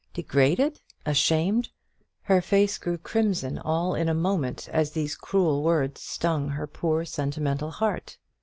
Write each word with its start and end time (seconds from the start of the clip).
Degraded! 0.15 0.81
ashamed! 1.05 1.69
her 2.23 2.41
face 2.41 2.79
grew 2.79 2.97
crimson 2.97 3.59
all 3.59 3.93
in 3.93 4.09
a 4.09 4.15
moment 4.15 4.67
as 4.73 4.93
these 4.93 5.15
cruel 5.15 5.61
words 5.61 6.01
stung 6.01 6.49
her 6.49 6.65
poor 6.65 7.05
sentimental 7.05 7.69
heart. 7.69 8.17